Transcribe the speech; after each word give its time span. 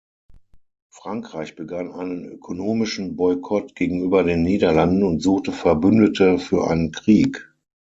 Frankreich 0.89 1.55
begann 1.55 1.91
einen 1.91 2.25
ökonomischen 2.25 3.15
Boykott 3.15 3.75
gegenüber 3.75 4.23
den 4.23 4.41
Niederlanden 4.41 5.03
und 5.03 5.21
suchte 5.21 5.51
Verbündete 5.51 6.39
für 6.39 6.67
einen 6.67 6.91
Krieg. 6.91 7.53